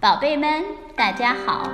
[0.00, 0.62] 宝贝们，
[0.94, 1.70] 大家好！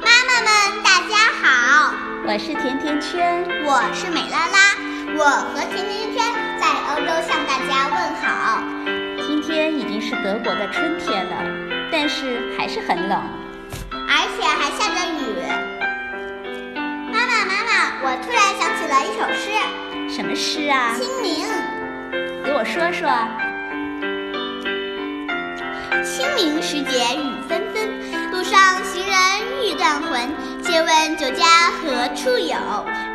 [0.00, 1.92] 妈妈们，大家好！
[2.24, 4.76] 我是甜甜圈，我是美拉拉，
[5.18, 6.24] 我和甜甜圈
[6.60, 8.62] 在欧洲向大家问好。
[9.26, 11.34] 今天已经是德国的春天了，
[11.90, 13.20] 但是还是很冷，
[13.90, 15.20] 而且还下着雨。
[17.12, 17.72] 妈妈，妈妈，
[18.04, 19.50] 我突然想起了一首诗。
[20.08, 20.94] 什么诗啊？
[20.94, 21.44] 清明。
[22.44, 23.10] 给我说说。
[26.04, 27.33] 清明时节雨
[30.62, 31.44] 借问酒家
[31.80, 32.56] 何处有？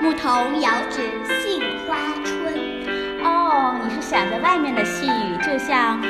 [0.02, 1.10] 牧童遥指
[1.42, 2.54] 杏花村。
[3.24, 6.02] 哦，你是想着外面的细雨，就像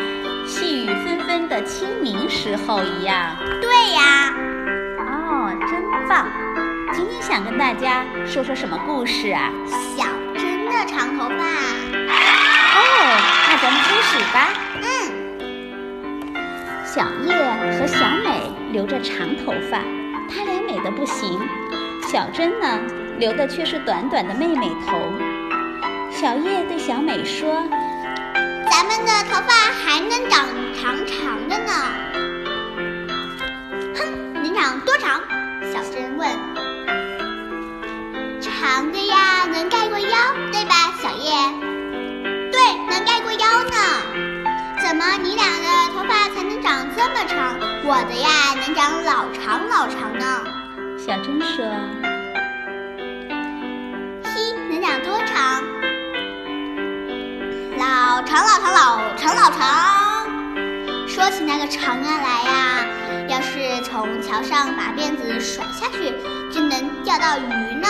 [0.45, 3.35] 细雨纷纷的清明时候一样。
[3.61, 4.33] 对呀。
[4.99, 6.27] 哦，真棒！
[6.93, 9.51] 今天想跟大家说说什么故事啊？
[9.97, 11.35] 小珍的长头发。
[12.75, 12.77] 哦，
[13.47, 14.49] 那咱们开始吧。
[14.81, 14.85] 嗯。
[16.85, 17.33] 小叶
[17.79, 19.79] 和小美留着长头发，
[20.29, 21.39] 她俩美得不行。
[22.11, 22.81] 小珍呢，
[23.17, 24.99] 留的却是短短的妹妹头。
[26.11, 27.63] 小叶对小美说
[28.69, 30.45] ：“咱们的头发还能长
[30.75, 31.71] 长长的呢。
[33.95, 35.21] ”“哼，能长多长？”
[35.71, 36.27] 小珍问。
[38.41, 41.31] “长的呀，能盖过腰，对吧，小叶
[42.51, 43.77] ？”“对，能盖过腰呢。
[44.81, 47.59] ”“怎么你俩的头发才能长这么长？
[47.85, 50.08] 我的呀，能长老长老长。”
[51.09, 51.65] 小珍说。
[54.23, 54.29] “嘿，
[54.69, 55.63] 能长多长
[57.79, 60.29] ？”“老长老长老长老长。”
[61.09, 62.85] 说起那个长啊来呀，
[63.27, 66.13] 要是从桥上把辫子甩下去，
[66.53, 67.87] 就能钓到鱼呢。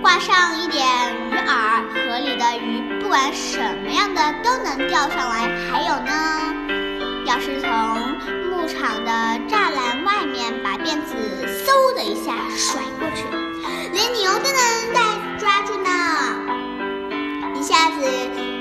[0.00, 0.86] 挂上一点
[1.28, 5.48] 鱼饵，河里的鱼不管什么样的都能钓上来。
[5.72, 6.54] 还有呢，
[7.26, 7.68] 要是从
[8.48, 9.40] 牧场的
[12.26, 13.22] 下甩过去，
[13.92, 14.98] 连牛都能带
[15.38, 15.88] 抓住呢，
[17.54, 18.02] 一下子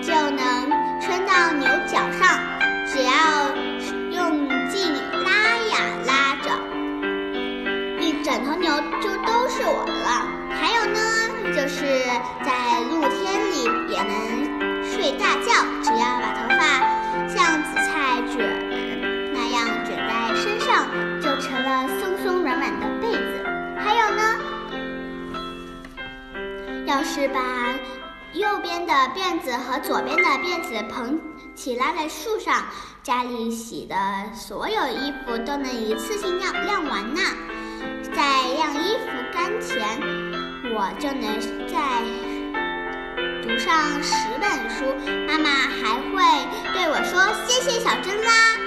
[0.03, 0.69] 就能
[1.01, 2.39] 撑到牛角上，
[2.87, 3.49] 只要
[4.11, 4.93] 用劲
[5.23, 6.51] 拉呀拉着，
[7.99, 8.69] 一整头牛
[9.01, 10.27] 就都是我的了。
[10.51, 10.99] 还有呢。
[11.55, 11.85] 就是
[12.43, 16.59] 在露天里也能睡大觉，只要把头发
[17.29, 17.63] 像
[27.05, 27.39] 是把
[28.33, 31.21] 右边的辫子和左边的辫子捧
[31.53, 32.65] 起拉在树上，
[33.03, 33.95] 家里洗的
[34.33, 37.21] 所有衣服都能一次性晾晾完呢。
[38.13, 40.35] 在晾衣服干前。
[40.77, 41.39] 我就能
[41.71, 41.77] 再
[43.41, 44.11] 读上十
[44.41, 44.83] 本书，
[45.25, 46.19] 妈妈还会
[46.73, 48.57] 对我说：“谢谢小珍啦。”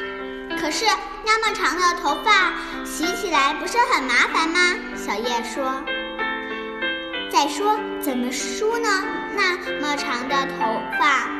[0.58, 0.86] 可是
[1.26, 2.54] 那么长的头发
[2.86, 4.76] 洗起来不是很麻烦吗？
[4.96, 5.97] 小叶说。
[7.38, 8.88] 再说怎么梳呢？
[9.36, 11.30] 那么长的头发，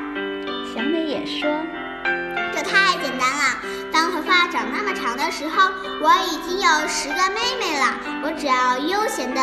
[0.73, 1.51] 小美也说
[2.55, 3.59] ：“这太简单了。
[3.93, 7.99] 当头发长那么长的时候，我已经有十个妹妹了。
[8.23, 9.41] 我只要悠闲的。”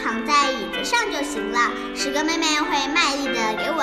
[0.00, 1.72] 躺在椅子上就行了。
[1.96, 3.82] 十个妹妹会卖力的给我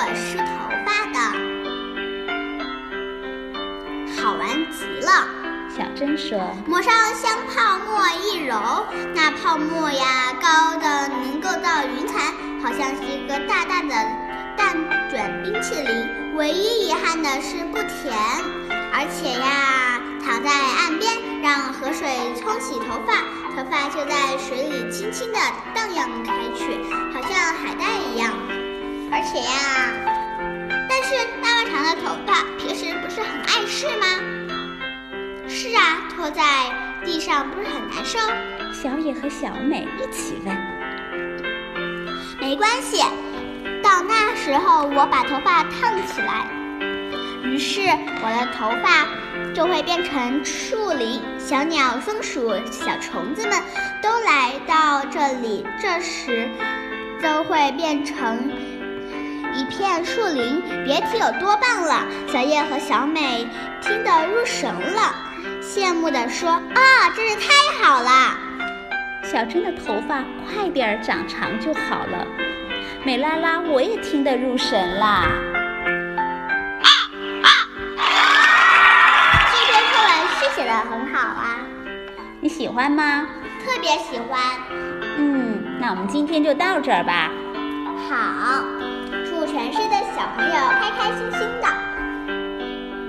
[6.00, 8.56] 小珍说：“抹上香泡沫一揉，
[9.14, 13.88] 那泡沫呀高的能够到云彩，好像是一个大大的
[14.56, 14.74] 蛋
[15.10, 16.36] 卷冰淇淋。
[16.36, 18.16] 唯一遗憾的是不甜，
[18.94, 22.08] 而且呀，躺在岸边让河水
[22.40, 23.20] 冲洗头发。”
[23.54, 25.38] 头发就在水里轻轻的
[25.74, 26.80] 荡漾开去，
[27.12, 28.32] 好像海带一样。
[29.12, 29.92] 而且呀，
[30.88, 31.12] 但是
[31.42, 34.06] 那么长的头发，平时不是很碍事吗？
[35.62, 36.42] 是啊，拖在
[37.04, 38.18] 地上不是很难受？
[38.72, 40.56] 小野和小美一起问。
[42.40, 43.02] 没关系，
[43.82, 46.46] 到那时候我把头发烫起来，
[47.44, 49.06] 于是我的头发。
[49.54, 53.60] 就会变成树林，小鸟、松鼠、小虫子们
[54.02, 56.48] 都来到这里，这时
[57.22, 58.50] 都会变成
[59.54, 62.06] 一片树林，别提有多棒了。
[62.32, 63.46] 小叶和小美
[63.82, 65.14] 听得入神了，
[65.72, 68.36] 羡慕地说：“啊，真是太好了！
[69.22, 72.26] 小珍的头发快点长长就好了。”
[73.06, 75.28] 美拉拉，我也听得入神啦。
[80.88, 81.60] 很好啊，
[82.40, 83.26] 你喜欢吗？
[83.64, 84.40] 特别喜欢。
[85.18, 87.28] 嗯，那我们今天就到这儿吧。
[88.08, 88.64] 好，
[89.24, 91.79] 祝全市的小朋友开开心心的。